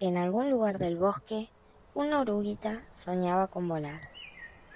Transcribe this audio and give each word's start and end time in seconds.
En 0.00 0.16
algún 0.16 0.50
lugar 0.50 0.78
del 0.78 0.96
bosque, 0.96 1.50
una 1.94 2.20
oruguita 2.20 2.84
soñaba 2.90 3.46
con 3.46 3.68
volar. 3.68 4.00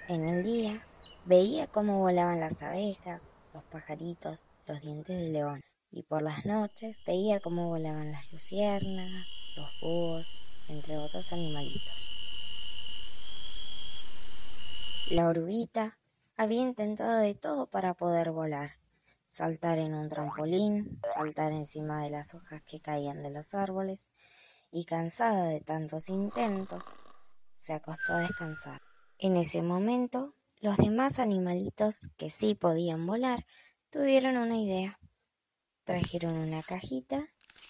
En 0.07 0.27
el 0.27 0.45
día, 0.45 0.81
veía 1.25 1.67
cómo 1.67 1.99
volaban 1.99 2.39
las 2.39 2.61
abejas, 2.61 3.21
los 3.53 3.63
pajaritos, 3.65 4.47
los 4.65 4.81
dientes 4.81 5.19
de 5.19 5.27
león, 5.29 5.61
y 5.91 6.03
por 6.03 6.21
las 6.21 6.45
noches 6.45 6.97
veía 7.05 7.41
cómo 7.41 7.67
volaban 7.67 8.13
las 8.13 8.31
luciérnagas, 8.31 9.27
los 9.57 9.69
búhos, 9.81 10.37
entre 10.69 10.97
otros 10.97 11.33
animalitos. 11.33 12.07
La 15.09 15.27
oruguita 15.27 15.97
había 16.37 16.61
intentado 16.61 17.19
de 17.19 17.35
todo 17.35 17.67
para 17.67 17.93
poder 17.93 18.31
volar. 18.31 18.77
Saltar 19.27 19.79
en 19.79 19.93
un 19.93 20.07
trampolín, 20.07 20.99
saltar 21.13 21.51
encima 21.51 22.03
de 22.03 22.09
las 22.09 22.33
hojas 22.33 22.61
que 22.63 22.79
caían 22.79 23.21
de 23.21 23.31
los 23.31 23.53
árboles, 23.53 24.11
y 24.71 24.85
cansada 24.85 25.45
de 25.45 25.61
tantos 25.61 26.09
intentos, 26.09 26.85
se 27.55 27.73
acostó 27.73 28.13
a 28.13 28.19
descansar. 28.19 28.81
En 29.17 29.35
ese 29.35 29.61
momento, 29.61 30.35
los 30.59 30.77
demás 30.77 31.19
animalitos 31.19 32.07
que 32.17 32.29
sí 32.29 32.55
podían 32.55 33.05
volar 33.05 33.45
tuvieron 33.89 34.37
una 34.37 34.57
idea. 34.57 34.99
Trajeron 35.83 36.37
una 36.37 36.61
cajita 36.61 37.27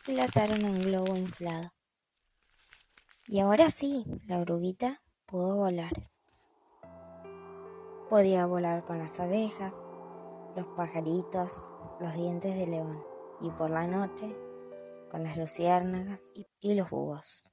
y 0.07 0.13
la 0.13 0.25
ataron 0.25 0.65
a 0.65 0.69
un 0.69 0.81
globo 0.81 1.15
inflado. 1.15 1.73
Y 3.27 3.39
ahora 3.39 3.69
sí, 3.69 4.05
la 4.25 4.39
oruguita 4.39 5.01
pudo 5.25 5.55
volar. 5.55 6.11
Podía 8.09 8.45
volar 8.47 8.83
con 8.85 8.97
las 8.97 9.19
abejas, 9.19 9.87
los 10.55 10.65
pajaritos, 10.75 11.65
los 11.99 12.13
dientes 12.15 12.55
de 12.55 12.65
león, 12.65 13.03
y 13.39 13.51
por 13.51 13.69
la 13.69 13.85
noche 13.85 14.35
con 15.09 15.23
las 15.23 15.37
luciérnagas 15.37 16.33
y 16.59 16.75
los 16.75 16.89
búhos. 16.89 17.45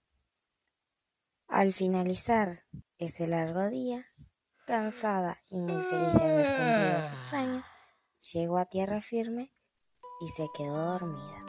Al 1.49 1.73
finalizar 1.73 2.65
ese 2.99 3.27
largo 3.27 3.69
día, 3.69 4.07
cansada 4.67 5.37
y 5.49 5.61
muy 5.61 5.83
feliz 5.83 6.13
de 6.15 6.23
haber 6.23 6.47
cumplido 6.47 7.01
su 7.01 7.17
sueño, 7.17 7.65
llegó 8.33 8.59
a 8.59 8.67
tierra 8.67 9.01
firme 9.01 9.53
y 10.21 10.29
se 10.29 10.47
quedó 10.57 10.93
dormida. 10.93 11.45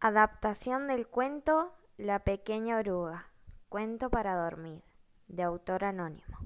Adaptación 0.00 0.88
del 0.88 1.06
cuento 1.06 1.72
La 1.98 2.20
pequeña 2.20 2.78
oruga. 2.78 3.26
Cuento 3.68 4.08
para 4.08 4.34
dormir. 4.34 4.82
De 5.28 5.42
autor 5.42 5.84
anónimo. 5.84 6.38